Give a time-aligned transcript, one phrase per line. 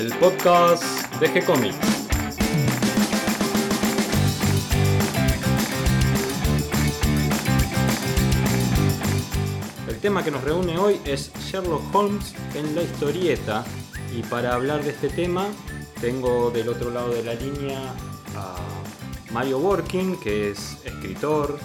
[0.00, 0.82] el podcast
[1.20, 1.76] de G-Comics.
[9.88, 13.62] El tema que nos reúne hoy es Sherlock Holmes en la historieta
[14.16, 15.48] y para hablar de este tema
[16.00, 17.78] tengo del otro lado de la línea
[18.36, 18.56] a
[19.32, 21.58] Mario Working, que es escritor,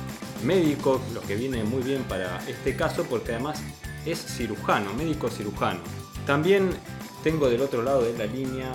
[0.43, 3.63] médico, lo que viene muy bien para este caso porque además
[4.05, 5.79] es cirujano, médico cirujano.
[6.25, 6.71] También
[7.25, 8.71] tengo del otro lado de la línea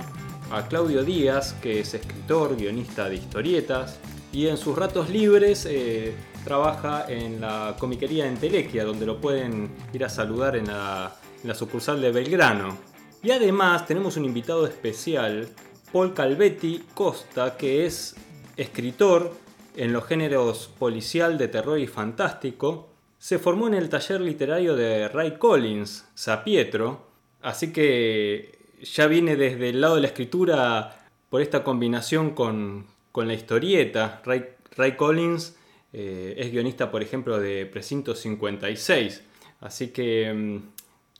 [0.51, 3.97] a Claudio Díaz, que es escritor, guionista de historietas
[4.33, 9.69] y en sus ratos libres eh, trabaja en la comiquería en Telequia, donde lo pueden
[9.93, 11.15] ir a saludar en la,
[11.53, 12.77] sucursal de Belgrano.
[13.23, 15.47] Y además tenemos un invitado especial,
[15.93, 18.15] Paul Calvetti Costa, que es
[18.57, 19.31] escritor
[19.77, 22.89] en los géneros policial, de terror y fantástico.
[23.17, 27.10] Se formó en el taller literario de Ray Collins, Sapietro,
[27.41, 30.97] así que ya viene desde el lado de la escritura
[31.29, 34.21] por esta combinación con, la historieta.
[34.25, 35.57] Ray, Collins
[35.93, 39.27] eh, es guionista, por ejemplo, de Precinto 56,
[39.61, 40.57] así que mm,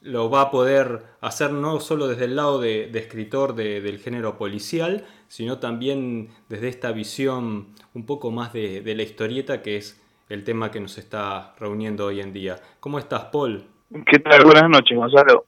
[0.02, 5.06] lo va a poder hacer no solo desde el lado de, escritor del género policial,
[5.28, 10.72] sino también desde esta visión un poco más de, la historieta que es el tema
[10.72, 12.58] que nos está reuniendo hoy en día.
[12.80, 13.66] ¿Cómo estás, Paul?
[14.06, 14.44] ¿Qué tal?
[14.46, 15.46] Buenas noches, Gonzalo.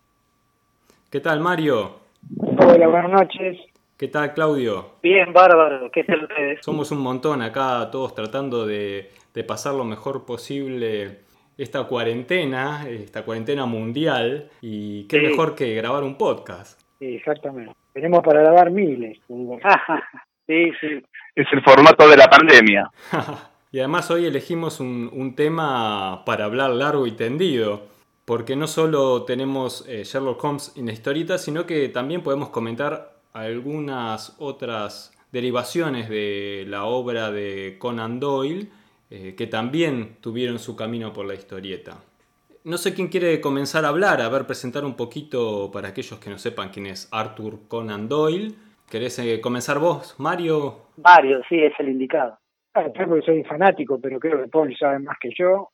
[1.14, 2.00] ¿Qué tal, Mario?
[2.58, 3.60] Hola, buenas noches.
[3.96, 4.94] ¿Qué tal, Claudio?
[5.04, 5.92] Bien, bárbaro.
[5.92, 6.62] ¿Qué tal ustedes?
[6.64, 11.20] Somos un montón acá, todos tratando de, de pasar lo mejor posible
[11.56, 16.82] esta cuarentena, esta cuarentena mundial, y qué mejor que grabar un podcast.
[16.98, 17.76] Sí, exactamente.
[17.94, 19.20] Tenemos para grabar miles.
[20.48, 21.04] sí, sí.
[21.36, 22.90] Es el formato de la pandemia.
[23.72, 27.93] y además hoy elegimos un, un, tema para hablar largo y tendido,
[28.26, 34.36] porque no solo tenemos eh, Sherlock Holmes en historita, sino que también podemos comentar algunas
[34.40, 38.70] otras derivaciones de la obra de Conan Doyle,
[39.10, 41.98] eh, que también tuvieron su camino por la historieta.
[42.64, 46.30] No sé quién quiere comenzar a hablar, a ver, presentar un poquito para aquellos que
[46.30, 48.54] no sepan quién es Arthur Conan Doyle.
[48.90, 50.78] ¿Querés eh, comenzar vos, Mario?
[50.98, 52.38] Mario, sí, es el indicado.
[52.74, 55.70] Ah, que soy fanático, pero creo que Paul sabe más que yo.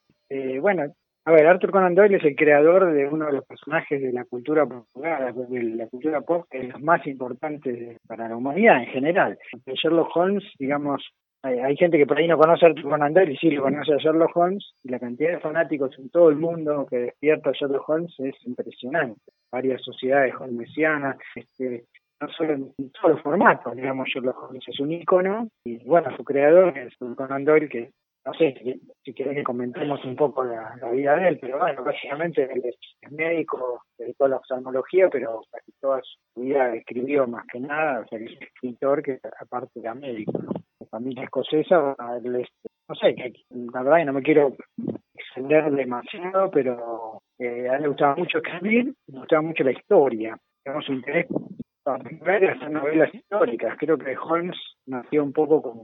[0.61, 0.93] Bueno,
[1.25, 4.25] a ver, Arthur Conan Doyle es el creador de uno de los personajes de la
[4.25, 9.37] cultura popular, de la cultura pop, es los más importantes para la humanidad en general.
[9.65, 11.07] Sherlock Holmes, digamos,
[11.41, 13.93] hay, gente que por ahí no conoce a Arthur Conan Doyle y sí lo conoce
[13.93, 17.87] a Sherlock Holmes, y la cantidad de fanáticos en todo el mundo que despierta Sherlock
[17.87, 19.21] Holmes es impresionante.
[19.51, 21.85] Varias sociedades holmesianas, este,
[22.19, 26.23] no solo en, todos los formatos, digamos, Sherlock Holmes es un ícono, y bueno, su
[26.23, 27.91] creador es Conan Doyle, que
[28.29, 32.43] no sé si, si que comentemos un poco la, vida de él, pero bueno, básicamente
[32.43, 32.75] él es,
[33.11, 38.07] médico, dedicó a la oftalmología, pero casi toda su vida escribió más que nada, o
[38.07, 40.51] sea, es escritor que aparte era médico, ¿no?
[40.91, 43.15] familia escocesa, no sé,
[43.49, 44.55] la verdad que no me quiero
[45.13, 50.37] extender demasiado, pero eh, a él le gustaba mucho escribir, le gustaba mucho la historia.
[50.63, 51.27] Tenemos un interés
[51.83, 53.77] para ver novelas históricas.
[53.77, 54.57] Creo que Holmes
[54.87, 55.83] nació un poco como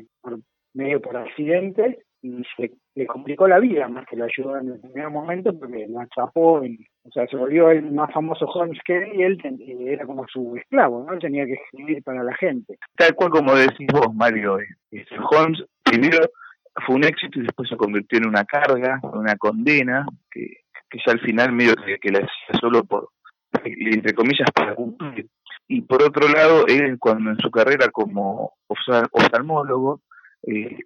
[0.76, 4.80] medio por accidente y se le complicó la vida más que lo ayudó en el
[4.80, 9.12] primer momento porque lo atrapó, o sea, se volvió el más famoso Holmes que él
[9.14, 11.18] y él era como su esclavo, ¿no?
[11.20, 12.78] Tenía que escribir para la gente.
[12.96, 14.58] Tal cual como decís vos, Mario,
[14.92, 16.20] este, Holmes primero
[16.86, 20.48] fue un éxito y después se convirtió en una carga, una condena, que,
[20.90, 23.10] que ya al final medio que, que la hacía solo por,
[23.64, 25.28] entre comillas, para cumplir.
[25.68, 30.02] Y por otro lado, él cuando en su carrera como oftalmólogo,
[30.48, 30.78] eh,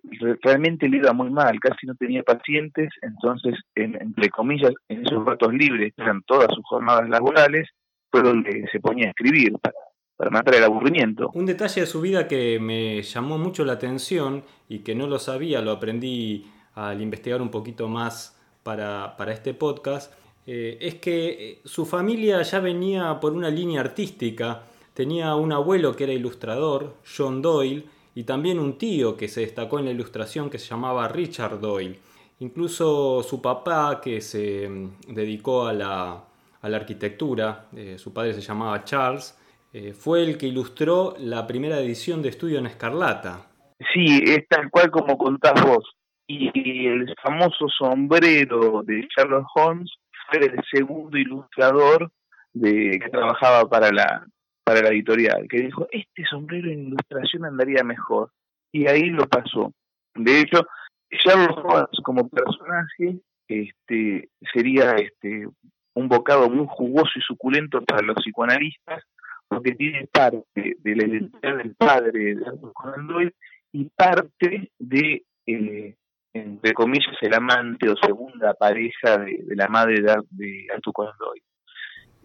[0.42, 5.53] realmente le iba muy mal, casi no tenía pacientes, entonces, entre comillas, en esos ratos
[5.53, 7.68] libres, eran todas sus jornadas laborales,
[8.12, 9.75] fue donde se ponía a escribir para,
[10.16, 11.30] para matar el aburrimiento.
[11.34, 15.20] Un detalle de su vida que me llamó mucho la atención y que no lo
[15.20, 16.46] sabía, lo aprendí
[16.76, 20.14] al investigar un poquito más para, para este podcast,
[20.46, 24.64] eh, es que eh, su familia ya venía por una línea artística.
[24.94, 27.85] Tenía un abuelo que era ilustrador, John Doyle,
[28.19, 31.97] y también un tío que se destacó en la ilustración que se llamaba Richard Doyle.
[32.39, 36.25] Incluso su papá que se mm, dedicó a la,
[36.61, 39.39] arquitectura, eh, su padre se llamaba Charles,
[39.71, 43.47] eh, fue el que ilustró la primera edición de Estudio en Escarlata.
[43.93, 45.89] Sí, es tal cual como contás vos.
[46.27, 49.93] Y el famoso sombrero de Sherlock Holmes
[50.27, 52.11] fue el segundo ilustrador
[52.51, 54.27] de, que trabajaba para la,
[54.69, 58.29] para la editorial, que dijo, este sombrero en ilustración andaría mejor.
[58.71, 59.73] Y ahí lo pasó.
[60.13, 60.63] De hecho,
[61.09, 63.17] Sherlock Holmes como personaje
[63.47, 65.47] este, sería este,
[65.95, 69.03] un bocado muy jugoso y suculento para los psicoanalistas,
[69.47, 73.33] porque tiene parte de la identidad del padre de Arthur Conan Doyle
[73.71, 75.95] y parte de, eh,
[76.33, 81.13] entre comillas, el amante o segunda pareja de, la madre de, de Arthur Conan.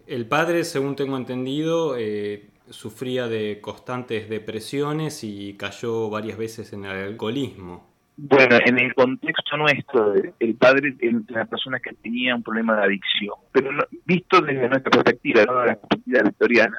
[0.07, 6.85] El padre, según tengo entendido, eh, sufría de constantes depresiones y cayó varias veces en
[6.85, 7.95] el alcoholismo.
[8.17, 12.83] Bueno, en el contexto nuestro, el padre era una persona que tenía un problema de
[12.83, 13.71] adicción, pero
[14.05, 16.77] visto desde nuestra perspectiva, no la perspectiva victoriana,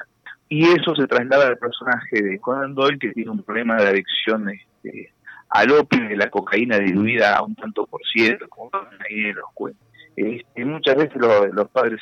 [0.49, 4.49] y eso se traslada al personaje de Conan Doyle que tiene un problema de adicción
[4.49, 5.11] este,
[5.49, 8.71] al opio y la cocaína diluida a un tanto por ciento, como
[9.07, 9.86] ahí los cuentos.
[10.17, 11.15] Este, muchas veces
[11.53, 12.01] los padres,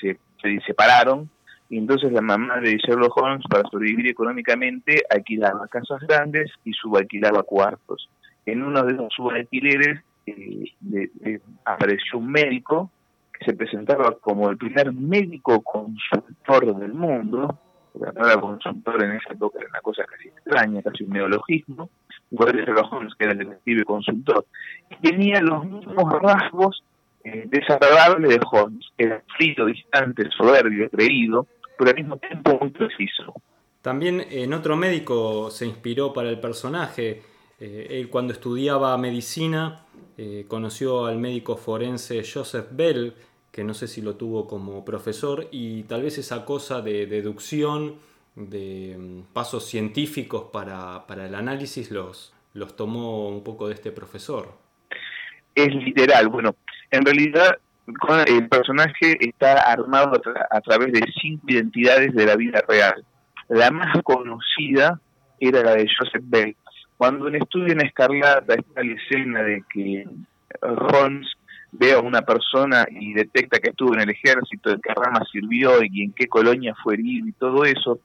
[0.00, 1.30] se, se, separaron
[1.70, 7.44] y entonces la mamá de Sherlock Holmes, para sobrevivir económicamente, alquilaba casas grandes y subalquilaba
[7.44, 8.10] cuartos.
[8.44, 12.90] En uno de esos subalquileres eh, apareció un médico
[13.32, 17.60] que se presentaba como el primer médico consultor del mundo,
[17.94, 21.90] la palabra consultor en esa época era una cosa casi extraña, casi un neologismo,
[22.32, 24.44] Sherlock Holmes, que era el detective consultor,
[24.90, 26.82] y tenía los mismos rasgos
[27.24, 31.46] eh, desagradables de Holmes, era frío, distante, soberbio, creído,
[31.78, 33.34] pero al mismo tiempo muy preciso.
[33.80, 37.22] También en otro médico se inspiró para el personaje.
[37.58, 39.86] Eh, él cuando estudiaba medicina
[40.16, 43.14] eh, conoció al médico forense Joseph Bell,
[43.50, 47.96] que no sé si lo tuvo como profesor, y tal vez esa cosa de deducción,
[48.34, 53.92] de mm, pasos científicos para, para el análisis los, los tomó un poco de este
[53.92, 54.52] profesor.
[55.54, 56.56] Es literal, bueno,
[56.90, 57.58] en realidad
[58.26, 60.20] el personaje está armado
[60.50, 63.04] a, través de cinco identidades de la vida real.
[63.48, 65.00] La más conocida
[65.38, 66.56] era la de Joseph Bell.
[66.96, 70.06] Cuando en Estudio en Escarlata está la escena de que
[70.62, 71.28] Holmes
[71.72, 75.82] ve a una persona y detecta que estuvo en el ejército, de qué rama sirvió
[75.82, 77.98] y en qué colonia fue herido y todo eso,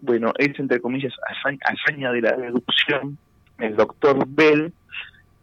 [0.00, 1.14] bueno, es entre comillas
[1.62, 3.16] hazaña de la deducción.
[3.58, 4.72] El doctor Bell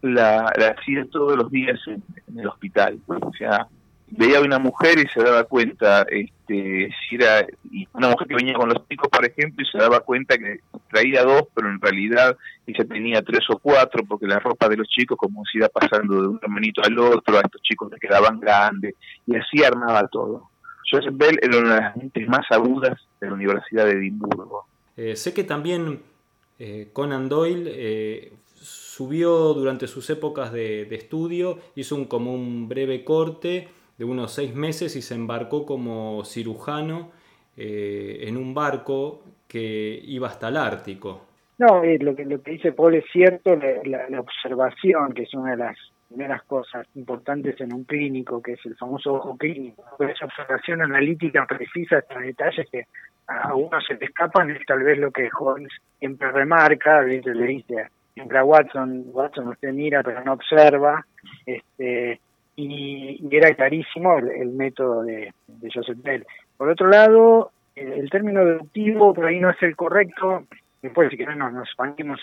[0.04, 2.04] la, hacía todos los días en,
[2.38, 3.00] el hospital.
[3.08, 3.68] O sea,
[4.08, 7.46] veía a una mujer y se daba cuenta, este, si era
[7.94, 10.60] una mujer que venía con los chicos, por ejemplo, y se daba cuenta que
[10.92, 14.88] traía dos, pero en realidad ella tenía tres o cuatro, porque la ropa de los
[14.88, 18.40] chicos como si iba pasando de un hermanito al otro, a estos chicos le quedaban
[18.40, 18.96] grandes,
[19.26, 20.50] y así armaba todo.
[20.90, 24.66] Joseph Bell era una de las mentes más agudas de la Universidad de Edimburgo.
[24.96, 26.02] Eh, sé que también
[26.60, 28.34] eh, Conan Doyle eh,
[28.94, 33.68] subió durante sus épocas de, estudio, hizo un, como un breve corte
[33.98, 37.10] de unos seis meses y se embarcó como cirujano
[37.58, 41.26] eh, en un barco que iba hasta el Ártico.
[41.58, 45.58] No, lo, que, lo que dice Paul es cierto, la, observación, que es una de
[45.58, 50.84] las primeras cosas importantes en un clínico, que es el famoso ojo clínico, esa observación
[50.84, 52.86] analítica precisa hasta detalles que
[53.26, 57.88] a uno se le escapan, es tal vez lo que Holmes siempre remarca, le dice
[58.14, 61.06] siempre a Watson, Watson usted mira pero no observa,
[61.46, 62.20] este,
[62.56, 65.34] y, era clarísimo el, método de,
[65.74, 66.26] Joseph Bell.
[66.58, 70.44] Por otro lado, el, término deductivo por ahí no es el correcto,
[70.82, 71.70] después si querés nos, nos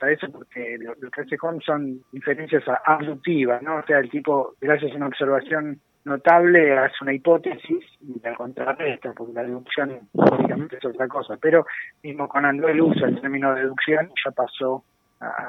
[0.03, 3.77] a eso porque lo, que hace Holmes son diferencias abductivas, ¿no?
[3.77, 9.13] O sea, el tipo, gracias a una observación notable, hace una hipótesis y la contrarresta,
[9.13, 11.37] porque la deducción lógicamente es otra cosa.
[11.41, 11.67] Pero
[12.03, 14.85] mismo con Android usa el término deducción ya pasó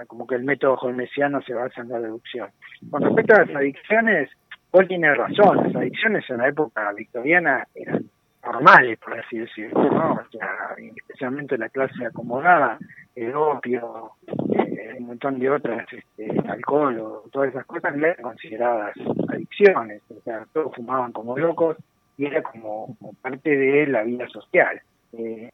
[0.08, 2.50] como que el método holmesiano se basa en la deducción.
[2.90, 4.30] Con respecto a las adicciones,
[4.70, 8.06] Paul tiene razón, las adicciones en la época victoriana eran
[8.44, 10.14] normales, por así decirlo, ¿no?
[10.14, 12.80] o sea, especialmente la clase acomodada,
[13.16, 14.14] el opio,
[14.56, 18.96] eh, un montón de otras, este, alcohol o todas esas cosas no eran consideradas
[19.30, 21.78] adicciones, o sea, todos fumaban como locos
[22.18, 24.82] y era como, parte de la vida social.
[25.14, 25.50] Eh,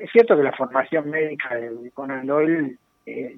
[0.00, 3.34] es cierto que la formación médica de Conan Doyle eh,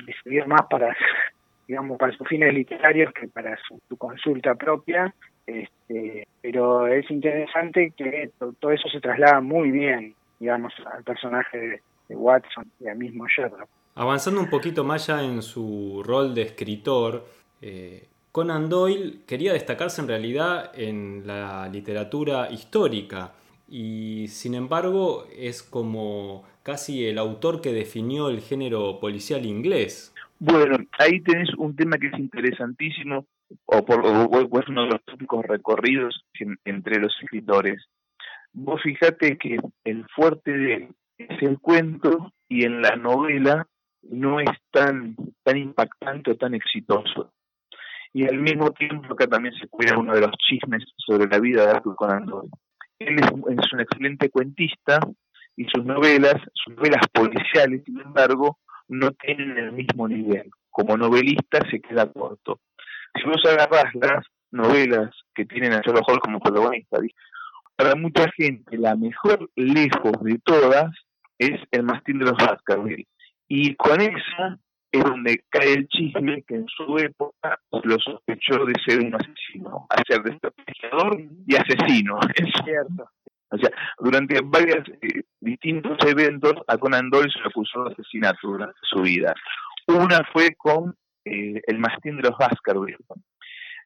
[0.46, 0.96] más para,
[1.68, 5.14] digamos, para sus fines literarios que para su, consulta propia,
[5.46, 11.80] este, pero es interesante que todo eso se traslada muy bien, digamos, al personaje de,
[12.08, 13.68] Watson y al mismo Sherlock.
[13.96, 17.26] Avanzando un poquito más ya en su rol de escritor,
[17.60, 23.32] eh, Conan Doyle quería destacarse en realidad en la literatura histórica
[23.68, 30.14] y sin embargo es como casi el autor que definió el género policial inglés.
[30.38, 33.26] Bueno, ahí tenés un tema que es interesantísimo,
[33.64, 36.24] o, por, es uno de los tópicos recorridos
[36.64, 37.84] entre los escritores.
[38.52, 43.66] Vos fijate que el fuerte de él es el cuento y en la novela
[44.02, 47.32] no es tan, tan impactante o tan exitoso.
[48.12, 51.64] Y al mismo tiempo acá también se cuida uno de los chismes sobre la vida
[51.64, 52.50] de Arthur Conan Doyle.
[52.98, 55.00] Él es un excelente cuentista,
[55.56, 60.50] y sus novelas, sus novelas policiales, sin embargo, no tienen el mismo nivel.
[60.70, 62.60] Como novelista se queda corto.
[63.14, 66.98] Si vos agarras las novelas que tienen a Sherlock Holmes como protagonista,
[67.76, 70.90] para mucha gente la mejor lejos de todas
[71.38, 73.06] es El mastín de los Baskerville.
[73.48, 74.58] Y con esa
[74.98, 79.86] es donde cae el chisme que en su época lo sospechó de ser un asesino,
[79.90, 82.18] hacer desprestigiador y asesino.
[82.34, 83.10] Es cierto.
[83.48, 88.38] O sea, durante varios eh, distintos eventos a Conan Doyle se le acusó de asesinato
[88.42, 89.34] durante su vida.
[89.86, 92.98] Una fue con eh, el mastín de los Baskerville.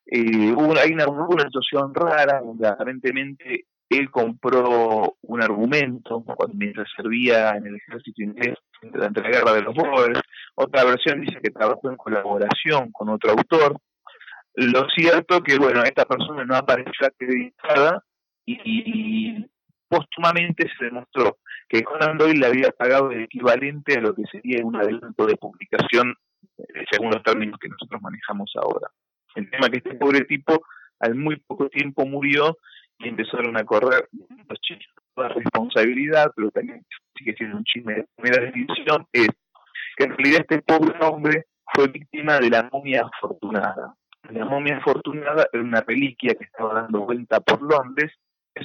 [0.07, 7.50] Eh, hubo, hay una, una situación rara donde aparentemente él compró un argumento mientras servía
[7.50, 10.20] en el ejército inglés durante la guerra de los Boers.
[10.54, 13.80] Otra versión dice que trabajó en colaboración con otro autor.
[14.54, 18.02] Lo cierto que, bueno, esta persona no apareció acreditada
[18.47, 19.44] y,
[19.88, 24.64] póstumamente se demostró que Conan Doyle le había pagado el equivalente a lo que sería
[24.64, 26.14] un adelanto de publicación
[26.59, 28.88] eh, según los términos que nosotros manejamos ahora.
[29.35, 30.62] El tema que este pobre tipo
[31.00, 32.56] al muy poco tiempo murió
[33.00, 34.09] y empezaron a correr
[34.49, 36.85] los chismes de responsabilidad, pero también
[37.16, 39.28] sigue siendo un chisme de primera definición, es
[39.97, 43.95] que en realidad este pobre hombre fue víctima de la momia afortunada.
[44.30, 48.12] La momia afortunada era una reliquia que estaba dando vuelta por Londres.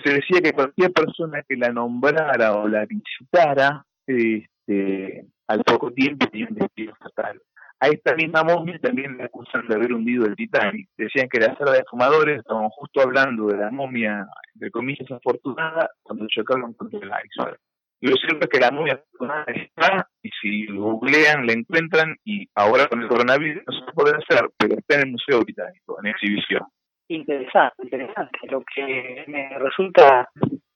[0.03, 6.27] Se decía que cualquier persona que la nombrara o la visitara, este, al poco tiempo
[6.27, 7.41] tenía un destino fatal.
[7.85, 10.89] A esta misma momia también le acusan de haber hundido el Titanic.
[10.97, 14.25] Decían que la sala de fumadores, estaban justo hablando de la momia,
[14.55, 17.59] de comillas, afortunada, cuando chocaron contra el iceberg.
[18.01, 22.87] Lo cierto es que la momia afortunada está, y si googlean, la encuentran, y ahora
[22.87, 26.63] con el coronavirus no se puede hacer, pero está en el Museo Británico, en exhibición.
[27.07, 28.39] Interesante, interesante.
[28.49, 30.27] Lo que me resulta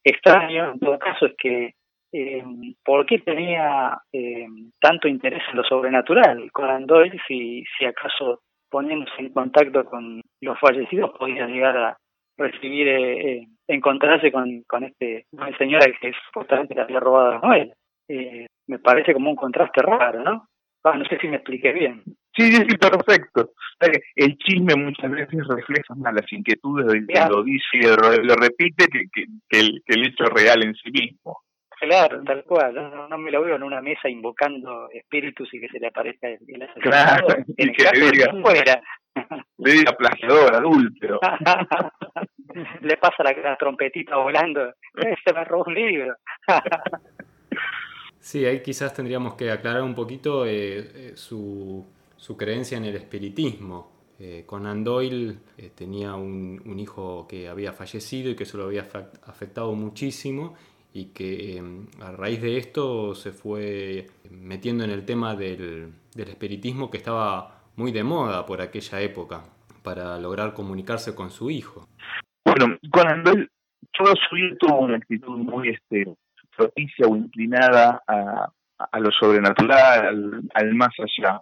[0.04, 1.74] extraño, en todo caso, es que
[2.12, 2.44] eh,
[2.84, 4.48] por qué tenía eh,
[4.80, 10.60] tanto interés en lo sobrenatural Conan Doyle si, si acaso poniéndose en contacto con los
[10.60, 11.98] fallecidos podía llegar a
[12.38, 15.28] recibir, eh, eh encontrarse con, con este
[15.60, 17.74] señor al que supuestamente le había robado la novela.
[18.08, 20.48] Eh, me parece como un contraste raro, ¿no?
[20.84, 22.02] Ah, no sé si me expliqué bien.
[22.36, 23.52] Sí, sí, sí, perfecto.
[24.16, 28.88] El chisme muchas veces refleja más las inquietudes del que lo dice y lo, repite
[28.88, 31.38] que, que, el, que el hecho real en sí mismo.
[31.80, 32.76] Claro, tal cual.
[33.10, 36.40] No, me lo veo en una mesa invocando espíritus y que se le aparezca el,
[36.82, 38.82] Claro, y que le diga, fuera.
[39.58, 41.20] le diga plagiador, adúltero.
[42.82, 44.68] le pasa la, trompetita volando.
[44.68, 46.16] Eh, se me robó un libro.
[48.20, 50.52] sí, ahí quizás tendríamos que aclarar un poquito eh,
[50.94, 51.86] eh, su,
[52.18, 54.00] su creencia en el espiritismo.
[54.20, 55.38] Eh, Conan Doyle
[55.76, 58.86] tenía un, un, hijo que había fallecido y que eso lo había
[59.24, 60.58] afectado muchísimo
[60.94, 66.90] y que em, a raíz de esto se fue metiendo en el tema del, espiritismo
[66.90, 69.44] que estaba muy de moda por aquella época
[69.84, 71.88] para lograr comunicarse con su hijo.
[72.44, 73.48] Bueno, Conan Doyle
[73.98, 76.06] toda su vida tuvo una actitud muy este,
[76.56, 81.42] propicia o inclinada a, lo sobrenatural, al, más allá.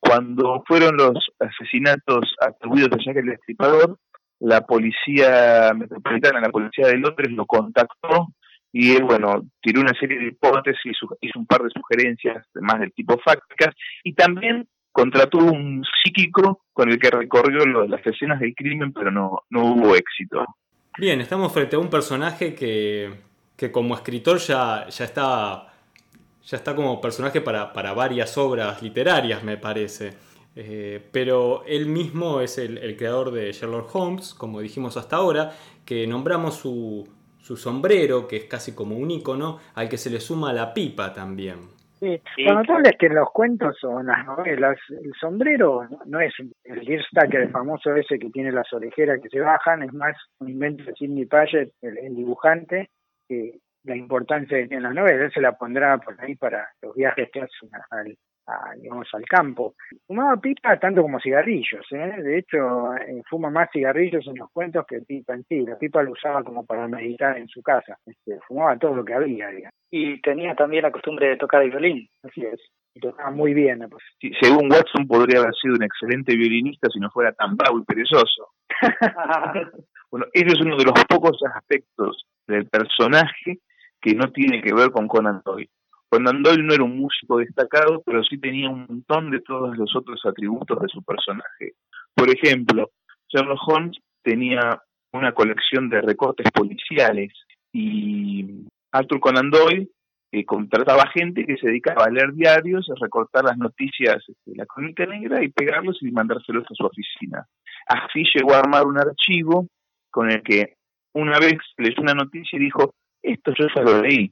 [0.00, 3.98] Cuando fueron los asesinatos atribuidos a Jack el Destripador,
[4.40, 8.28] la policía metropolitana, la policía de Londres lo contactó
[8.72, 12.92] y él, bueno, tiró una serie de hipótesis, hizo un par de sugerencias más del
[12.92, 18.92] tipo fácticas y también contrató un psíquico con el que recorrió las escenas del crimen,
[18.92, 20.44] pero no, no hubo éxito.
[20.98, 23.12] Bien, estamos frente a un personaje que,
[23.56, 25.68] que como escritor ya, ya está
[26.48, 30.14] ya está como personaje para, para varias obras literarias, me parece.
[30.56, 35.52] Eh, pero él mismo es el, el, creador de Sherlock Holmes, como dijimos hasta ahora,
[35.84, 37.06] que nombramos su,
[37.48, 41.14] su sombrero, que es casi como un icono, al que se le suma la pipa
[41.14, 41.56] también.
[41.98, 42.20] Sí.
[42.44, 46.34] Lo notable es que en los cuentos o en las novelas, el sombrero no es
[46.64, 50.84] el Deerstacker famoso ese que tiene las orejeras que se bajan, es más un invento
[50.84, 52.90] de Sidney Paget, el, dibujante,
[53.26, 56.94] que la importancia que tiene las novelas, él se la pondrá por ahí para los
[56.94, 58.14] viajes que hacen al,
[58.80, 59.74] digamos, al campo.
[60.06, 62.22] Fumaba pipa tanto como cigarrillos, ¿eh?
[62.22, 66.02] de hecho eh, fuma más cigarrillos en los cuentos que pipa en sí, la pipa
[66.02, 69.48] lo usaba como para meditar en su casa, este, fumaba todo lo que había.
[69.90, 72.60] Y tenía también la costumbre de tocar el violín, así es,
[72.94, 73.86] y tocaba muy bien.
[73.90, 74.02] Pues.
[74.40, 78.52] según Watson podría haber sido un excelente violinista si no fuera tan bravo y perezoso.
[80.10, 83.58] bueno, ese es uno de los pocos aspectos del personaje
[84.00, 85.70] que no tiene que ver con Conan Doyle.
[86.08, 89.94] Conan Doyle no era un músico destacado, pero sí tenía un montón de todos los
[89.94, 91.74] otros atributos de su personaje.
[92.14, 92.90] Por ejemplo,
[93.28, 97.32] Sherlock Holmes tenía una colección de recortes policiales
[97.72, 99.88] y Arthur Conan Doyle
[100.30, 104.56] eh, contrataba gente que se dedicaba a leer diarios, a recortar las noticias de este,
[104.56, 107.46] la crónica negra y pegarlos y mandárselos a su oficina.
[107.86, 109.66] Así llegó a armar un archivo
[110.10, 110.74] con el que
[111.14, 114.30] una vez leyó una noticia y dijo, esto yo ya lo leí.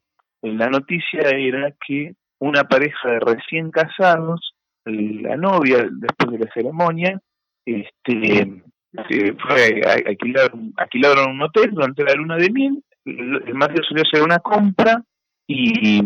[0.55, 7.21] La noticia era que una pareja de recién casados, la novia después de la ceremonia,
[7.65, 8.62] este,
[8.93, 14.38] fue alquilaron, alquilaron un hotel durante la luna de miel, el marido salió hacer una
[14.38, 15.03] compra
[15.49, 16.00] y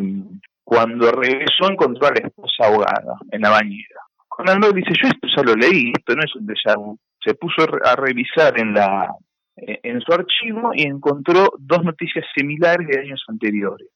[0.65, 4.01] cuando regresó encontró a la esposa ahogada en la bañera.
[4.29, 6.75] Conan dice, yo esto ya lo leí, esto no es un déjà.
[7.23, 9.11] Se puso a revisar en la
[9.57, 13.89] en su archivo y encontró dos noticias similares de años anteriores.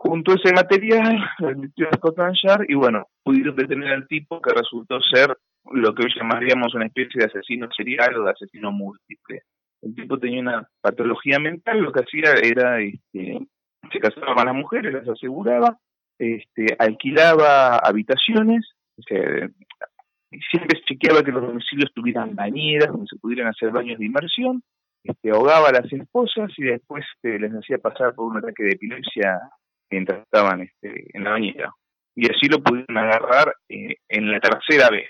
[0.00, 4.40] Junto a ese material, lo metió a Scotland Yard y bueno, pudieron detener al tipo
[4.40, 5.36] que resultó ser
[5.72, 9.42] lo que hoy llamaríamos una especie de asesino serial o de asesino múltiple.
[9.82, 13.38] El tipo tenía una patología mental, lo que hacía era, este,
[13.92, 15.76] se casaba con las mujeres, las aseguraba,
[16.16, 18.70] este, alquilaba habitaciones,
[20.50, 24.62] siempre chequeaba que los domicilios tuvieran bañeras donde se pudieran hacer baños de inmersión,
[25.02, 28.72] este, ahogaba a las esposas y después este, les hacía pasar por un ataque de
[28.72, 29.40] epilepsia
[29.90, 31.72] mientras estaban este, en la bañera.
[32.14, 35.08] Y así lo pudieron agarrar eh, en la tercera vez.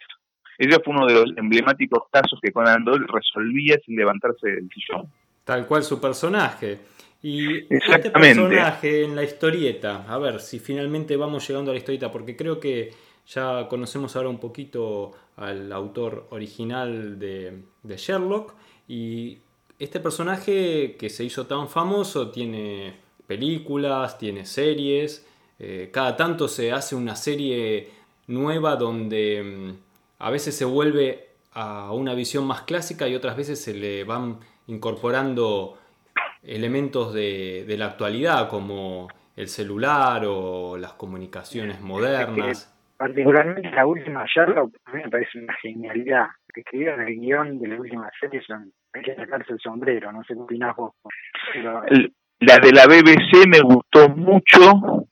[0.58, 5.06] Ese fue uno de los emblemáticos casos que Conan Doyle resolvía sin levantarse del sillón.
[5.44, 6.78] Tal cual su personaje.
[7.22, 12.12] Y este personaje en la historieta, a ver si finalmente vamos llegando a la historieta,
[12.12, 12.92] porque creo que
[13.26, 18.54] ya conocemos ahora un poquito al autor original de, Sherlock
[18.86, 19.38] y
[19.78, 22.94] este personaje que se hizo tan famoso tiene
[23.28, 25.24] películas, tiene series,
[25.58, 27.90] eh, cada tanto se hace una serie
[28.26, 33.62] nueva donde mm, a veces se vuelve a una visión más clásica y otras veces
[33.62, 35.78] se le van incorporando
[36.42, 42.74] elementos de, la actualidad como el celular o las comunicaciones modernas.
[42.96, 46.26] Particularmente la última Sherlock a mí me parece una genialidad.
[46.52, 50.24] Que escribieron el guion de la última serie son, hay que sacarse el sombrero, no
[50.24, 50.94] sé qué opinás vos.
[52.40, 55.06] La de la BBC me gustó mucho.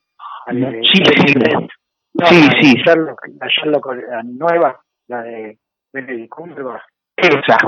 [0.52, 1.68] Muchísimo.
[2.24, 2.74] sí, sí.
[2.84, 5.58] la Sherlock la nueva la de
[5.92, 6.82] Benedict Cumberbatch.
[7.16, 7.58] Esa,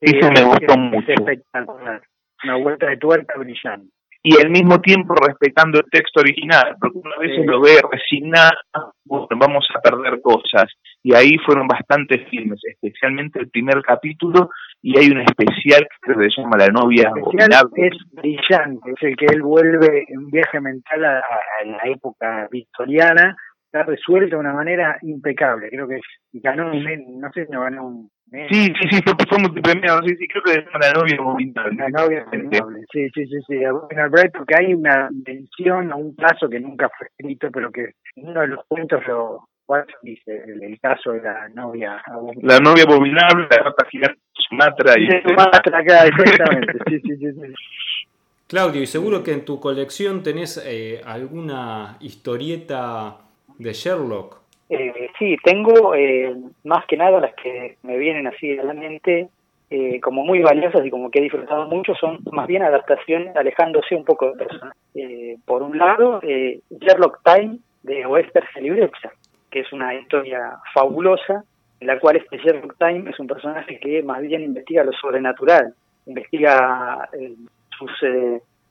[0.00, 1.12] esa me gustó mucho.
[1.12, 2.02] espectacular,
[2.44, 3.92] una vuelta de tuerca brillante.
[4.24, 8.52] Y al mismo tiempo respetando el texto original, porque una vez lo ve resignado,
[9.04, 10.70] bueno, vamos a perder cosas.
[11.02, 16.40] Y ahí fueron bastantes filmes, especialmente el primer capítulo, y hay un especial que se
[16.40, 17.10] llama La novia
[17.74, 21.22] Es brillante, es el que él vuelve en viaje mental a
[21.64, 23.36] la época victoriana,
[23.72, 25.70] está resuelto de una manera impecable.
[25.70, 26.00] Creo que
[26.34, 28.10] ganó no sé si no ganó un.
[28.32, 31.76] Sí, sí, sí, fue, fue multipremiado, sí, sí, creo que es la novia abominable.
[31.76, 33.60] La novia abominable, sí, sí, sí, sí,
[34.32, 38.40] porque hay una mención a un caso que nunca fue escrito, pero que en uno
[38.40, 39.46] de los cuentos lo
[40.02, 42.48] dice, el, caso de la novia abominable.
[42.54, 44.94] La novia abominable, la rata gigante de Sumatra.
[44.98, 45.28] Y...
[45.28, 47.32] Sumatra, acá, exactamente, sí, sí, sí.
[47.32, 47.54] sí.
[48.46, 53.16] Claudio, y seguro que en tu colección tenés eh, alguna historieta
[53.58, 54.41] de Sherlock?
[54.74, 59.28] Eh, sí, tengo eh, más que nada las que me vienen así a la mente
[59.68, 63.94] eh, como muy valiosas y como que he disfrutado mucho son más bien adaptaciones alejándose
[63.94, 64.74] un poco de personas.
[64.94, 69.12] Eh, por un lado, Sherlock Time de Wester Celebrexa,
[69.50, 71.44] que es una historia fabulosa
[71.80, 75.74] en la cual este Sherlock Time es un personaje que más bien investiga lo sobrenatural,
[76.06, 77.10] investiga
[77.76, 77.90] sus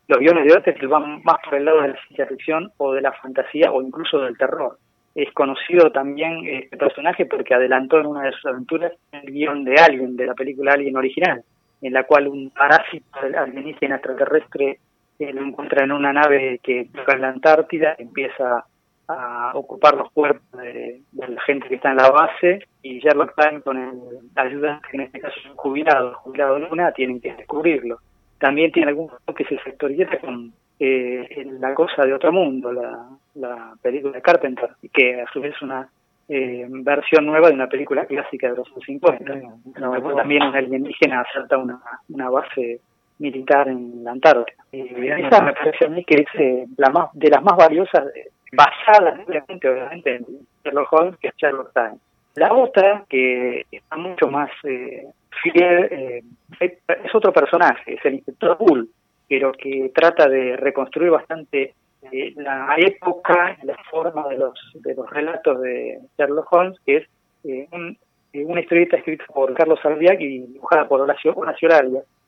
[0.08, 2.94] los guiones de Otter que van más por el lado de la ciencia ficción o
[2.94, 4.80] de la fantasía o incluso del terror.
[5.14, 9.76] Es conocido también este personaje porque adelantó en una de sus aventuras el guion de
[9.76, 11.44] Alien, de la película Alien original,
[11.82, 14.80] en la cual un parásito alienígena extraterrestre
[15.20, 18.66] eh, lo encuentra en una nave que toca en la Antártida, empieza
[19.08, 23.62] a ocupar los cuerpos de, la gente que está en la base y Sherlock Time
[23.62, 24.00] con el
[24.36, 28.00] ayudante, en este caso es un jubilado, jubilado Luna, tienen que descubrirlo.
[28.40, 33.74] También tiene algún que se sectorieta con eh, La cosa de otro mundo, la, la
[33.82, 35.88] película de Carpenter, que a su vez es una
[36.28, 39.26] eh, versión nueva de una película clásica de los años 50.
[40.16, 42.80] también un alienígena asalta una, una base
[43.20, 44.64] militar en la Antártida.
[44.72, 48.06] Y esa me parece a mí que es eh, la más, de las más valiosas,
[48.54, 50.26] basada obviamente, obviamente en
[50.64, 51.98] Sherlock Holmes, que es Sherlock Time.
[52.36, 55.06] La otra, que está mucho más eh,
[55.44, 56.24] fiel, eh,
[56.60, 58.90] es otro personaje, es el inspector Bull,
[59.32, 61.74] pero que trata de reconstruir bastante
[62.12, 66.98] eh, la época y la forma de los, de los relatos de Sherlock Holmes, que
[66.98, 67.08] es
[67.46, 67.98] eh, un,
[68.34, 71.70] una historieta escrita por Carlos Albiac y dibujada por Horacio, Horacio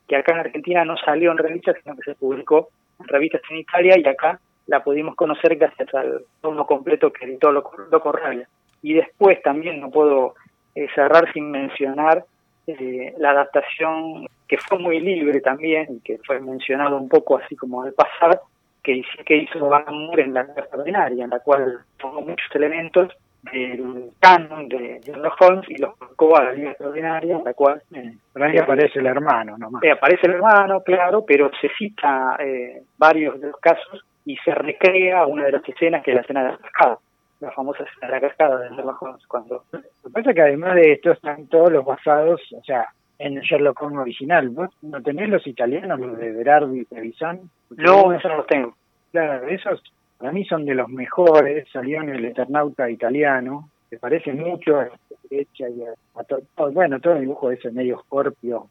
[0.08, 2.70] que acá en Argentina no salió en revistas, sino que se publicó
[3.02, 7.52] en revistas en Italia y acá la pudimos conocer gracias al tomo completo que editó
[7.52, 8.48] Loco, Rabia.
[8.82, 10.36] Y después también no puedo
[10.74, 12.24] eh, cerrar sin mencionar
[12.66, 17.82] eh, la adaptación que fue muy libre también que fue mencionado un poco así como
[17.82, 18.40] al pasar,
[18.84, 23.12] que, que hizo Van Moore en la Ordinaria, en la cual tomó muchos elementos
[23.52, 27.82] del canon de Sherlock Holmes y los colocó a la Liga Extraordinaria, en la cual...
[27.96, 29.84] Eh, ahí aparece el hermano nomás.
[29.84, 34.54] Eh, aparece el hermano, claro, pero se cita eh, varios de los casos y se
[34.54, 37.00] recrea una de las escenas que es la escena de la cascada,
[37.40, 39.26] la famosa escena de la cascada de Sherlock Holmes.
[39.26, 39.64] Cuando...
[39.72, 42.88] Lo que pasa es que además de esto están todos los basados, o sea,
[43.24, 44.50] en Sherlock Holmes original.
[44.50, 47.42] ¿Vos no tenés los italianos, los de Berardi y Trevisan?
[47.70, 48.76] No, eso no los tengo.
[49.12, 49.82] Claro, esos
[50.18, 54.86] para mí son de los mejores, salió en el Eternauta italiano, que parece mucho a
[54.86, 58.70] la derecha y a, bueno, todo el dibujo ese medio Scorpio,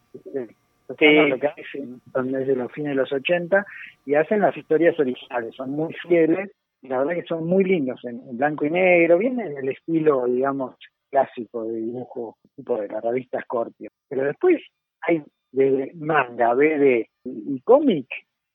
[0.89, 3.67] lo que hacen, desde los fines de los 80,
[4.07, 8.03] y hacen las historias originales, son muy fieles, y la verdad que son muy lindos,
[8.05, 10.77] en, blanco y negro, vienen en el estilo, digamos,
[11.13, 13.91] clásico de dibujo tipo de la revista Scorpio.
[14.09, 14.61] Pero después
[15.03, 15.23] hay
[15.53, 18.07] de manga, BD y cómic,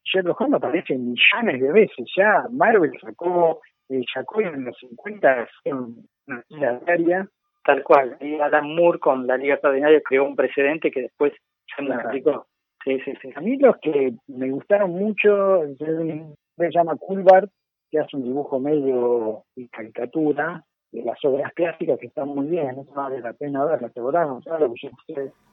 [0.04, 2.06] Sherlock Holmes aparece millones de veces.
[2.16, 7.28] Ya Marvel sacó, eh, sacó en los 50 una tira diaria.
[7.64, 8.18] Tal cual.
[8.22, 11.34] Y Adam Moore con la Liga Extraordinaria creó un precedente que después
[11.76, 12.48] se me aplicó.
[12.84, 13.30] Sí, sí, sí.
[13.36, 17.52] A mí los que me gustaron mucho, se llama Coolbart,
[17.92, 22.76] que hace un dibujo medio y caricatura de las obras clásicas que están muy bien,
[22.76, 24.28] no vale la pena verlas, ¿te acordás,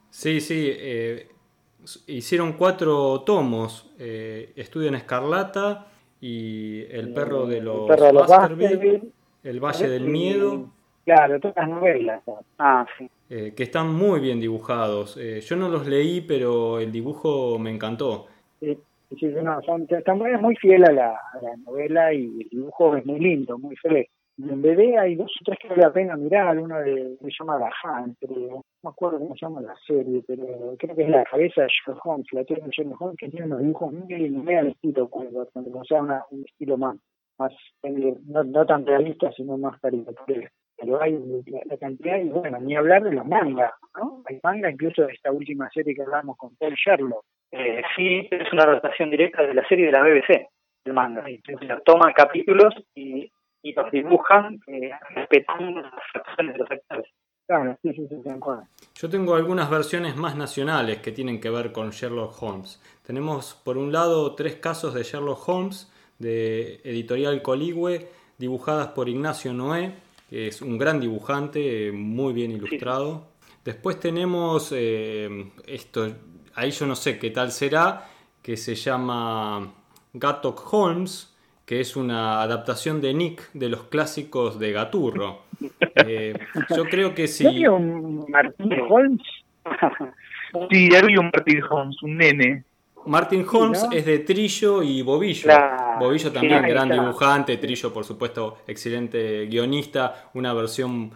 [0.09, 1.27] Sí, sí, eh,
[2.07, 5.87] hicieron cuatro tomos, eh, Estudio en Escarlata
[6.21, 7.89] y El perro de los,
[9.43, 10.69] El Valle del Miedo.
[11.03, 12.23] Claro, todas las novelas.
[12.57, 13.07] Ah, sí.
[13.29, 15.17] Eh, que están muy bien dibujados.
[15.17, 18.27] Eh, yo no los leí, pero el dibujo me encantó.
[18.59, 18.77] Sí,
[19.19, 23.05] sí no, son, están muy fiel a la, a la novela y el dibujo es
[23.05, 23.75] muy lindo, muy
[24.37, 27.57] en BD hay dos o tres que vale la pena mirar, uno de, se llama
[27.57, 31.09] La Han, pero no me acuerdo cómo se llama la serie, pero creo que es
[31.09, 34.55] la cabeza de Sherlock Holmes, la tiene Sherlock Holmes, que tiene unos dibujos muy, muy
[34.55, 36.97] al estilo, o sea, una, un estilo más,
[37.37, 40.49] más no, no tan realista, sino más caricatura.
[40.77, 41.17] Pero hay
[41.47, 44.21] la, cantidad, y bueno, ni hablar de los mangas, ¿no?
[44.25, 47.23] Hay manga incluso de esta última serie que hablamos con Paul Sherlock.
[47.51, 50.49] Eh, sí, es una adaptación directa de la serie de la BBC,
[50.83, 51.23] el manga.
[51.23, 53.31] O toma capítulos y
[53.65, 57.07] y los dibujan eh, respetando las acciones de los actores.
[57.47, 58.15] Claro, sí, sí, sí,
[58.95, 62.79] Yo tengo algunas versiones más nacionales que tienen que ver con Sherlock Holmes.
[63.05, 69.51] Tenemos por un lado tres casos de Sherlock Holmes de editorial Coligüe, dibujadas por Ignacio
[69.51, 69.93] Noé,
[70.29, 73.29] que es un gran dibujante, muy bien ilustrado.
[73.63, 76.07] Después tenemos eh, esto,
[76.53, 78.09] ahí yo no sé qué tal será,
[78.43, 79.73] que se llama
[80.13, 81.34] Gattock Holmes,
[81.65, 85.43] que es una adaptación de Nick de los clásicos de Gaturro.
[86.07, 86.37] Eh,
[86.75, 87.47] yo creo que si...
[87.47, 89.21] ¿Hay un Martin Holmes?
[90.69, 92.63] sí, había un Martin Holmes, un nene.
[93.05, 95.49] Martin Holmes es de Trillo y Bobillo.
[95.99, 97.57] Bobillo también, gran dibujante.
[97.57, 100.29] Trillo, por supuesto, excelente guionista.
[100.33, 101.11] Una versión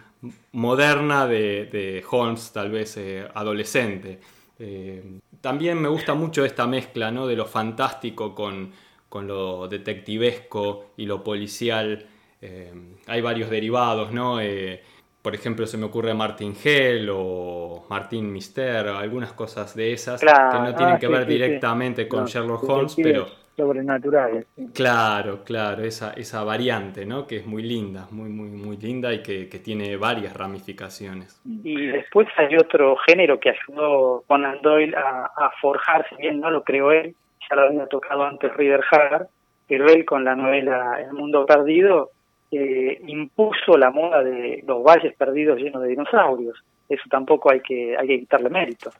[0.52, 4.20] moderna de, Holmes, tal vez eh, adolescente.
[4.58, 7.26] Eh, también me gusta mucho esta mezcla ¿no?
[7.26, 8.72] de lo fantástico con,
[9.10, 12.06] con lo detectivesco y lo policial.
[12.40, 12.72] Eh,
[13.06, 14.40] hay varios derivados, ¿no?
[14.40, 14.80] Eh,
[15.20, 20.26] por ejemplo, se me ocurre Martin Hell o Martin Mister, algunas cosas de esas que
[20.26, 24.46] no tienen ah, que ver directamente con Sherlock Holmes, pero sobrenaturales.
[24.72, 27.26] Claro, claro, esa, esa variante, ¿no?
[27.26, 31.42] Que es muy linda, muy, muy, muy linda y que, tiene varias ramificaciones.
[31.44, 36.50] Y después hay otro género que ayudó Conan Doyle a, a forjar, si bien no
[36.50, 37.14] lo creó él,
[37.50, 39.26] ya lo había tocado antes Rider Haggard,
[39.66, 42.10] pero él con la novela El mundo perdido
[42.50, 46.58] eh, impuso la moda de los valles perdidos llenos de dinosaurios.
[46.88, 48.90] Eso tampoco hay que hay que quitarle mérito.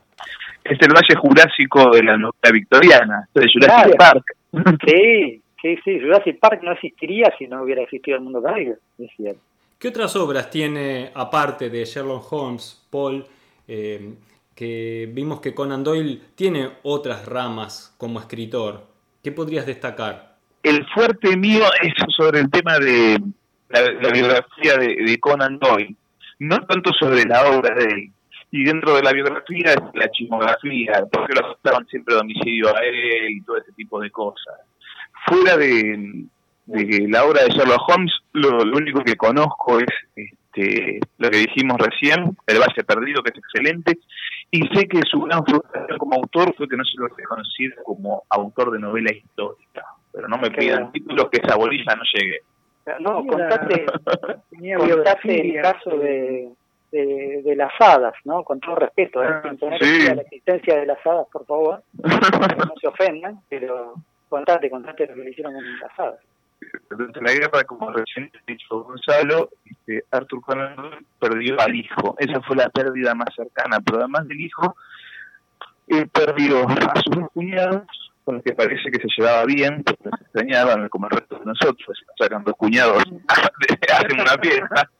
[0.62, 4.24] Es el valle jurásico de la novela victoriana, de Jurassic Park.
[4.84, 6.00] Sí, sí, sí.
[6.00, 9.40] Jurassic Park no existiría si no hubiera existido el mundo perdido, es cierto.
[9.78, 13.24] ¿Qué otras obras tiene, aparte de Sherlock Holmes, Paul,
[13.66, 14.12] eh,
[14.60, 18.88] que vimos que Conan Doyle tiene otras ramas como escritor.
[19.24, 20.36] ¿Qué podrías destacar?
[20.62, 23.18] El fuerte mío es sobre el tema de
[23.70, 25.96] la, biografía de, Conan Doyle,
[26.40, 28.12] no tanto sobre la obra de él.
[28.50, 33.30] Y dentro de la biografía es la chismografía, porque lo aceptaban siempre domicilio a él
[33.30, 34.56] y todo ese tipo de cosas.
[35.24, 36.26] Fuera de,
[36.66, 39.88] la obra de Sherlock Holmes, lo, lo único que conozco es
[40.50, 43.98] este, lo que dijimos recién, El Valle Perdido, que es excelente,
[44.50, 48.24] y sé que su gran frustración como autor fue que no se lo reconociera como
[48.28, 49.84] autor de novela histórica.
[50.12, 52.40] pero no me pidan títulos que esa bolilla no llegue.
[52.98, 53.86] No, contate,
[54.76, 56.50] contate el caso de,
[56.90, 58.42] de, las hadas, ¿no?
[58.42, 59.28] Con todo respeto, ¿eh?
[59.28, 63.94] Ah, sin la existencia de las hadas, por favor, no se ofendan, pero
[64.28, 66.20] contate, contate lo que le hicieron con las hadas.
[66.90, 70.76] Durante la guerra, como recién dicho Gonzalo, este, Arthur Conan
[71.18, 72.16] perdió al hijo.
[72.18, 74.76] Esa fue la pérdida más cercana, pero además del hijo,
[75.88, 77.86] él perdió a sus dos cuñados,
[78.24, 81.46] con los que parece que se llevaba bien, porque se extrañaban como el resto de
[81.46, 83.02] nosotros, sacan dos cuñados,
[83.92, 84.90] hacen una pieza.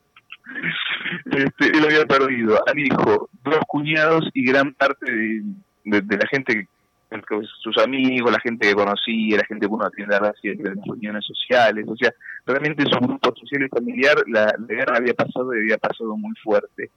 [1.27, 5.11] Este, él había perdido al hijo, dos cuñados y gran parte
[5.85, 6.69] de, la gente
[7.63, 11.85] sus amigos, la gente que conocía, la gente que uno atiende a las reuniones sociales,
[11.89, 12.13] o sea,
[12.47, 16.91] realmente su grupo social y familiar, la, guerra había pasado y había pasado muy fuerte.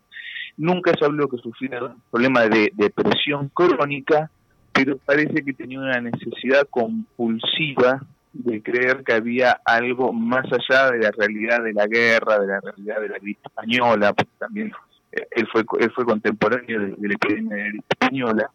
[0.57, 4.29] Nunca se habló que sufría un problema de depresión crónica,
[4.71, 8.01] pero parece que tenía una necesidad compulsiva
[8.33, 12.59] de creer que había algo más allá de la realidad de la guerra, de la
[12.59, 14.71] realidad de la gripe española, porque también
[15.11, 18.51] eh, él fue él fue contemporáneo de, la epidemia de la gripe española.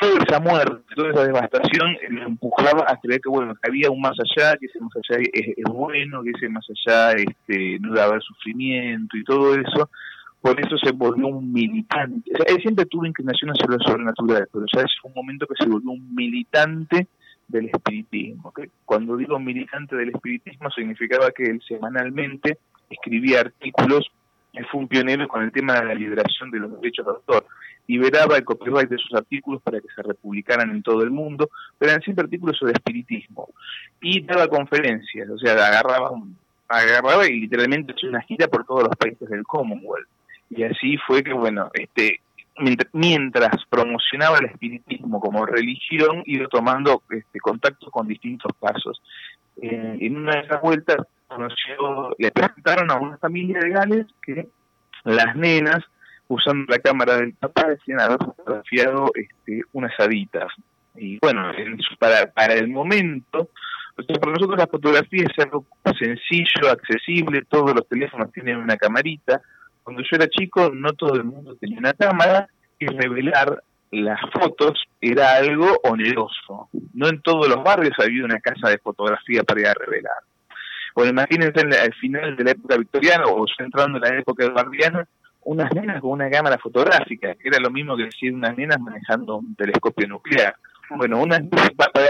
[0.00, 4.00] Toda esa muerte, toda esa devastación lo empujaba a creer que bueno que había un
[4.00, 8.02] más allá, que ese más allá es, bueno, que ese más allá este, no debe
[8.02, 9.90] haber sufrimiento y todo eso,
[10.40, 12.30] por eso se volvió un militante.
[12.46, 15.90] él siempre tuvo inclinación hacia lo sobrenatural, pero ya es un momento que se volvió
[15.90, 17.08] un militante
[17.48, 18.52] del espiritismo.
[18.84, 22.58] Cuando digo militante del espiritismo significaba que él semanalmente
[22.90, 24.10] escribía artículos,
[24.56, 27.46] él fue un pionero con el tema de la liberación de los derechos de autor.
[27.86, 31.92] Liberaba el copyright de sus artículos para que se republicaran en todo el mundo, pero
[31.92, 33.48] eran siempre artículos sobre espiritismo.
[34.00, 36.10] Y daba conferencias, o sea, agarraba,
[36.68, 40.08] agarraba y literalmente hacía una gira por todos los países del Commonwealth
[40.50, 42.20] y así fue que, bueno, este
[42.94, 49.02] mientras promocionaba el espiritismo como religión, iba tomando este, contacto con distintos casos.
[49.60, 50.96] Eh, en una de esas vueltas
[51.28, 54.48] conoció, le presentaron a una familia de Gales que
[55.04, 55.84] las nenas,
[56.28, 60.52] usando la cámara del papá, decían haber fotografiado este, unas haditas.
[60.96, 61.52] Y bueno,
[61.98, 63.50] para, para el momento,
[63.96, 65.66] para nosotros la fotografía es algo
[65.98, 69.40] sencillo, accesible, todos los teléfonos tienen una camarita,
[69.82, 73.62] cuando yo era chico no todo el mundo tenía una cámara y revelar
[73.92, 76.68] las fotos era algo oneroso.
[76.92, 80.22] No en todos los barrios había una casa de fotografía para ir a revelar.
[80.96, 85.06] Bueno, imagínense al final de la época victoriana o entrando en la época eduardiana,
[85.44, 89.36] unas nenas con una cámara fotográfica, que era lo mismo que decir unas nenas manejando
[89.36, 90.56] un telescopio nuclear.
[90.96, 91.42] Bueno, unas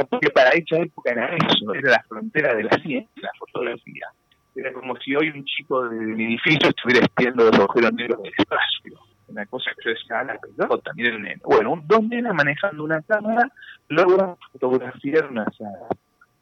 [0.08, 4.06] porque para esa época era eso, era la frontera de la ciencia, la fotografía.
[4.54, 9.00] Era como si hoy un chico del edificio estuviera espiando los agujeros negros del espacio.
[9.26, 13.50] Una cosa que yo decía, ah, la pelota, miren, bueno, dos nenas manejando una cámara
[13.88, 15.88] logran fotografiar una sala.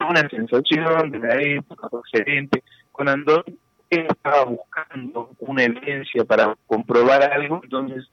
[0.09, 2.63] Una sensación de la época excelente.
[2.93, 3.45] Con Andón
[3.91, 8.09] él estaba buscando una evidencia para comprobar algo, entonces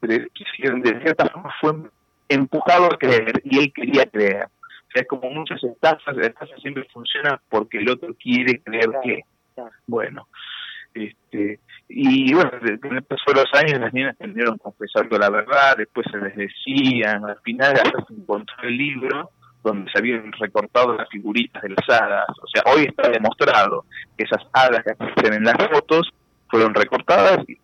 [0.00, 1.72] de cierta forma fue
[2.28, 4.44] empujado a creer y él quería creer.
[4.44, 8.90] O sea, es como muchas estafas, la estafa siempre funciona porque el otro quiere creer
[9.02, 9.22] que.
[9.86, 10.26] Bueno,
[10.94, 15.76] este, y bueno, con el paso de los años las niñas tendieron confesando la verdad,
[15.76, 19.30] después se les decían, al final hasta se encontró el libro
[19.62, 22.28] donde se habían recortado las figuritas de las hadas.
[22.42, 23.84] O sea, hoy está demostrado
[24.16, 26.12] que esas hadas que aparecen en las fotos
[26.48, 27.58] fueron recortadas y,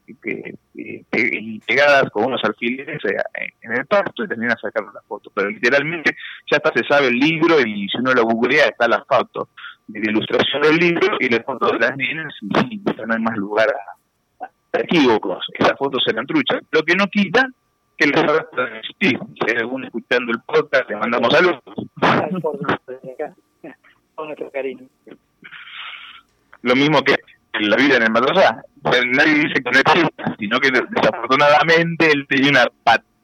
[0.73, 5.33] y, pegadas con unos alfileres eh, en el pasto y terminan sacando las fotos.
[5.35, 6.17] Pero literalmente
[6.51, 9.49] ya hasta se sabe el libro y si uno lo googlea está la foto
[9.89, 13.37] de la ilustración del libro y las fotos de las niñas y no hay más
[13.37, 13.97] lugar a,
[14.79, 15.45] equívocos.
[15.55, 16.61] Esas fotos eran truchas.
[16.71, 17.49] Lo que no quita
[17.97, 19.19] que hadas puedan existir.
[19.35, 21.63] Si hay alguno escuchando el podcast, le mandamos saludos.
[26.63, 27.17] Lo mismo que
[27.61, 28.63] la vida en el Matosá.
[28.83, 32.67] Nadie dice que no exista, sino que desafortunadamente él tenía una,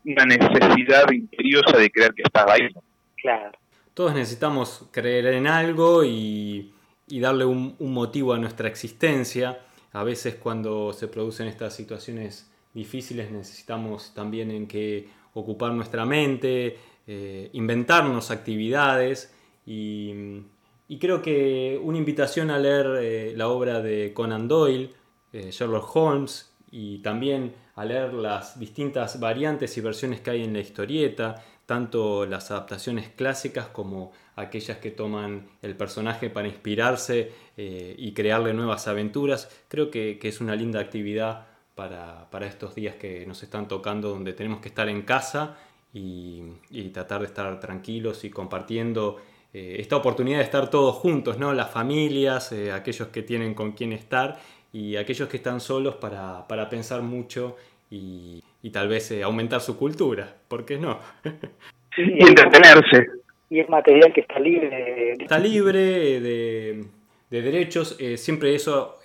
[0.05, 2.69] una necesidad imperiosa de creer que estaba ahí.
[3.17, 3.53] Claro.
[3.95, 6.73] Todos necesitamos creer en algo y,
[7.09, 9.61] darle un, motivo a nuestra existencia.
[9.93, 16.79] A veces cuando se producen estas situaciones difíciles necesitamos también en que ocupar nuestra mente,
[17.07, 19.35] eh, inventarnos actividades
[19.67, 20.43] y,
[21.01, 24.91] creo que una invitación a leer eh, la obra de Conan Doyle,
[25.33, 30.53] eh, Sherlock Holmes, y también a leer las distintas variantes y versiones que hay en
[30.53, 38.13] la historieta, tanto las adaptaciones clásicas como aquellas que toman el personaje para inspirarse y
[38.13, 39.51] crearle nuevas aventuras.
[39.69, 44.61] Creo que, es una linda actividad para, estos días que nos están tocando, donde tenemos
[44.61, 45.57] que estar en casa
[45.95, 49.21] y tratar de estar tranquilos y compartiendo
[49.55, 51.53] eh, esta oportunidad de estar todos juntos, ¿no?
[51.53, 54.39] Las familias, eh, aquellos que tienen con quién estar
[54.73, 57.57] y aquellos que están solos para, pensar mucho
[57.91, 60.99] y, tal vez eh, aumentar su cultura, ¿por qué no?
[61.99, 63.09] y entretenerse.
[63.51, 65.13] Y es material que está libre.
[65.21, 66.87] Está libre de,
[67.41, 67.97] derechos.
[68.17, 68.99] siempre eso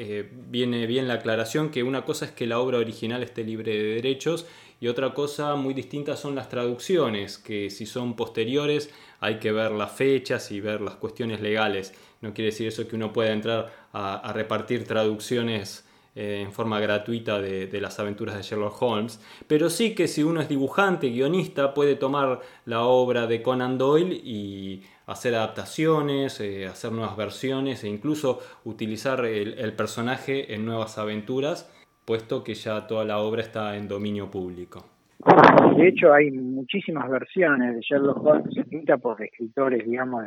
[0.50, 3.84] viene bien la aclaración, que una cosa es que la obra original esté libre de
[3.96, 4.46] derechos
[4.80, 9.72] y otra cosa muy distinta son las traducciones, que si son posteriores hay que ver
[9.72, 11.94] las fechas y ver las cuestiones legales.
[12.22, 17.42] No quiere decir eso que uno pueda entrar a, repartir traducciones eh, en forma gratuita
[17.42, 21.96] de, las aventuras de Sherlock Holmes, pero sí que si uno es dibujante, guionista, puede
[21.96, 28.39] tomar la obra de Conan Doyle y hacer adaptaciones, eh, hacer nuevas versiones e incluso
[28.65, 31.72] utilizar el personaje en nuevas aventuras
[32.08, 34.86] puesto que ya toda la obra está en dominio público.
[35.76, 40.24] De hecho, hay muchísimas versiones de Sherlock Holmes escritas por escritores, digamos,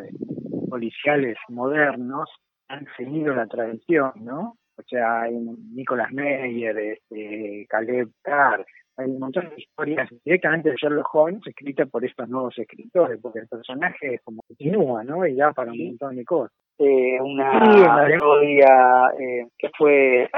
[0.68, 2.28] policiales modernos,
[2.68, 4.58] han seguido la tradición, ¿no?
[4.76, 5.34] O sea, hay
[5.72, 8.66] Nicolas Meyer, este, Caleb Carr,
[9.00, 13.40] hay un montón de historias directamente de Sherlock Holmes escritas por estos nuevos escritores, porque
[13.40, 15.26] el personaje es como continúa, ¿no?
[15.26, 16.52] Y da para un montón de cosas.
[16.78, 20.28] Eh, una historia eh, que fue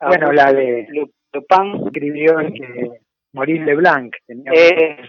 [0.00, 1.86] bueno la de Lupin.
[1.86, 2.90] Escribió que
[3.32, 5.08] Maurice Leblanc tenía eh,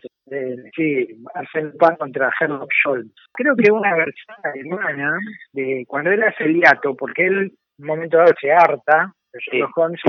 [0.76, 3.14] sí hacer Lupin contra Sherlock Holmes.
[3.34, 5.18] Creo que una versión alemana
[5.54, 9.40] de cuando él hace el hiato porque él en un momento dado se harta de
[9.40, 10.02] Sherlock Holmes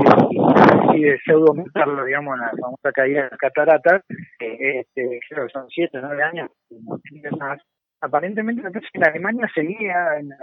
[0.93, 4.03] y, de pseudo montarlo digamos en la famosa caída de las cataratas
[4.39, 6.49] este, creo que son siete nueve años
[7.39, 7.59] más
[8.03, 8.61] aparentemente
[8.93, 10.37] en Alemania seguía en la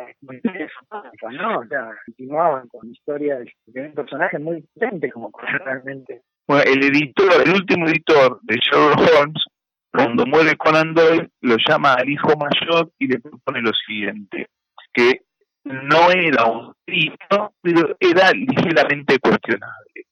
[1.31, 1.59] ¿no?
[1.61, 5.31] O sea, continuaban con historias de un personaje muy potente como
[5.64, 6.23] realmente.
[6.49, 9.45] Bueno, el editor, el último editor de Sherlock Holmes,
[9.93, 14.47] cuando muere Conan Doyle, lo llama al hijo mayor y le propone lo siguiente,
[14.95, 15.21] que
[15.64, 20.07] no era un grito, pero era ligeramente cuestionable.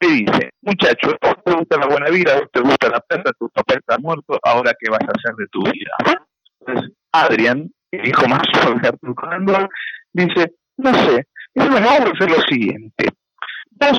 [0.00, 2.36] Le dice, muchacho, ¿a te gusta la buena vida?
[2.36, 3.32] ¿A te gusta la plata?
[3.38, 6.20] Tu papá está muerto, ¿ahora qué vas a hacer de tu vida?
[6.60, 8.42] Entonces, Adrian, el hijo más
[8.82, 9.68] de Arthur
[10.12, 13.08] dice, no sé, bueno, vamos a hacer lo siguiente.
[13.70, 13.98] Vos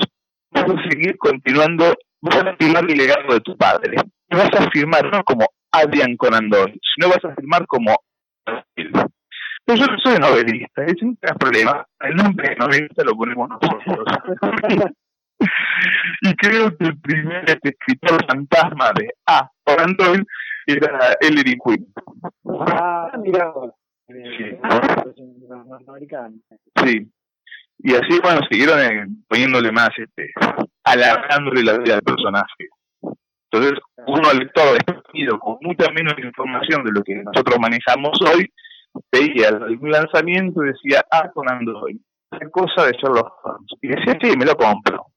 [0.52, 3.98] vas a seguir continuando, vas a firmar el legado de tu padre.
[4.30, 7.96] Y vas a firmar no como Adrian Conan Doyle, sino vas a firmar como
[9.68, 11.86] yo no soy novelista, es un problema.
[12.00, 14.06] El nombre de novelista lo ponemos nosotros.
[16.22, 19.50] y creo que el primer escritor fantasma de A.
[19.64, 20.26] Conan Doyle
[20.68, 21.88] era Ellery Quinn.
[22.68, 23.52] Ah, mira.
[24.08, 24.14] Sí.
[26.84, 27.12] sí.
[27.80, 30.32] Y así, bueno, siguieron eh, poniéndole más, este,
[30.84, 32.70] alargándole la vida al personaje.
[33.52, 38.52] Entonces, uno al lector desprendido con mucha menos información de lo que nosotros manejamos hoy,
[39.12, 41.98] veía algún lanzamiento y decía, ah, con Android,
[42.40, 43.72] qué cosa de Sherlock Holmes.
[43.82, 45.08] Y decía, sí, me lo compro.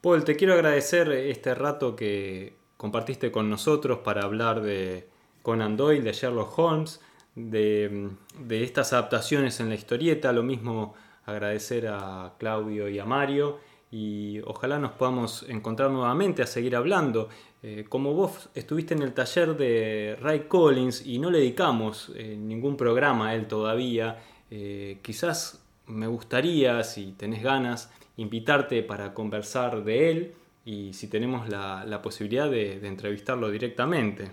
[0.00, 5.08] Paul, te quiero agradecer este rato que compartiste con nosotros para hablar de
[5.42, 7.02] Conan Doyle, de Sherlock Holmes,
[7.34, 8.10] de,
[8.50, 10.32] estas adaptaciones en la historieta.
[10.32, 10.94] Lo mismo
[11.26, 13.58] agradecer a Claudio y a Mario
[13.90, 17.28] y ojalá nos podamos encontrar nuevamente a seguir hablando.
[17.62, 22.36] Eh, como vos estuviste en el taller de Ray Collins y no le dedicamos eh,
[22.38, 24.18] ningún programa a él todavía,
[24.50, 31.48] eh, quizás me gustaría, si tenés ganas, invitarte para conversar de él y si tenemos
[31.48, 34.30] la, la posibilidad de, entrevistarlo directamente.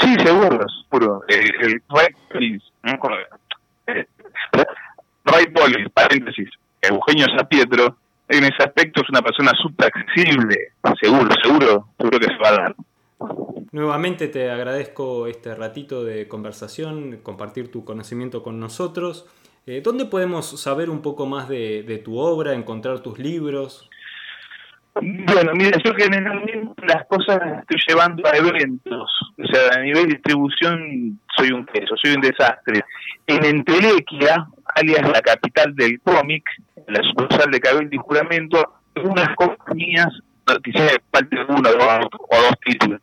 [0.00, 1.22] Sí, seguro, seguro.
[1.28, 2.72] El, Ray Collins,
[5.24, 6.48] Ray Collins, paréntesis,
[6.82, 7.96] Eugenio Sapietro,
[8.30, 12.52] en ese aspecto es una persona súper accesible, seguro, seguro, seguro que se va a
[12.52, 12.74] dar.
[13.72, 19.26] Nuevamente te agradezco este ratito de conversación, compartir tu conocimiento con nosotros.
[19.66, 23.90] Eh, ¿Dónde podemos saber un poco más de, de tu obra, encontrar tus libros?
[24.94, 29.10] Bueno, mira, yo generalmente las cosas las estoy llevando a eventos.
[29.38, 32.84] O sea, a nivel de distribución soy un queso, soy un desastre.
[33.26, 36.44] En Entelequia, alias la capital del cómic,
[36.86, 40.08] la sucursal de Cabel y Juramento, unas compañías,
[40.64, 43.00] quizás parte uno o dos títulos,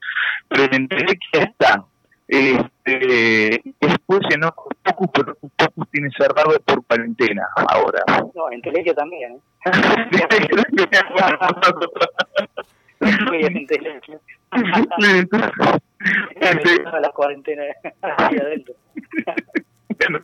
[0.49, 1.86] pero en Entelequia está
[2.28, 4.76] este, después en Ocus
[5.13, 8.03] pero Ocus tiene cerrado por cuarentena ahora.
[8.36, 9.34] No, en Telequia también.
[9.34, 9.39] ¿eh?
[18.15, 18.76] adentro.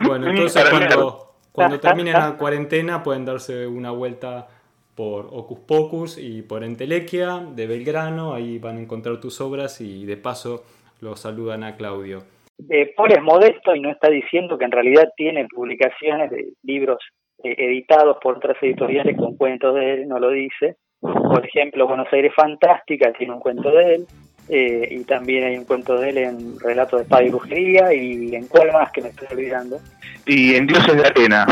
[0.02, 4.48] Bueno, entonces cuando, cuando terminen la cuarentena pueden darse una vuelta
[4.96, 10.06] por Ocus Pocus y por Entelequia de Belgrano, ahí van a encontrar tus obras y
[10.06, 10.64] de paso
[11.02, 12.24] lo saludan a Claudio.
[12.70, 17.00] Eh, Paul es modesto y no está diciendo que en realidad tiene publicaciones de libros
[17.44, 20.78] eh, editados por otras editoriales con cuentos de él, no lo dice.
[21.02, 24.06] Por ejemplo, Buenos Aires Fantástica tiene un cuento de él,
[24.50, 28.36] eh, y también hay un cuento de él en Relatos de Espada y Brujería, y
[28.36, 29.80] en cuál más que me estoy olvidando.
[30.26, 31.46] Y en Dioses de Arena.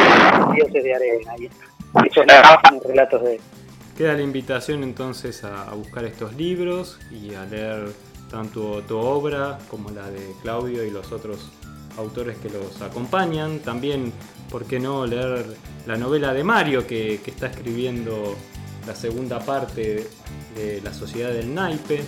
[0.54, 2.62] Dioses de Arena, ahí está.
[2.88, 3.42] relatos de él.
[3.98, 7.92] Queda la invitación entonces a, buscar estos libros y a leer
[8.30, 11.52] tanto tu obra como la de Claudio y los otros
[11.98, 13.60] autores que los acompañan.
[13.60, 14.12] También,
[14.50, 15.46] ¿por qué no leer
[15.86, 18.36] la novela de Mario que, está escribiendo
[18.88, 20.08] la segunda parte
[20.56, 22.02] de La Sociedad del Naipe?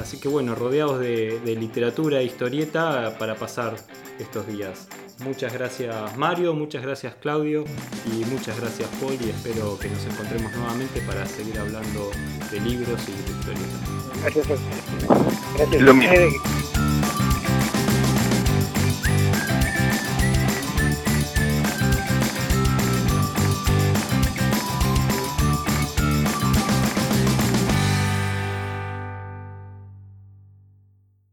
[0.00, 3.76] Así que bueno, rodeados de, de literatura e historieta para pasar
[4.18, 4.88] estos días.
[5.20, 7.64] Muchas gracias Mario, muchas gracias Claudio
[8.06, 12.10] y muchas gracias Paul y espero que nos encontremos nuevamente para seguir hablando
[12.50, 13.94] de libros y de historietas.
[14.22, 14.60] Gracias.
[15.80, 16.63] Gracias.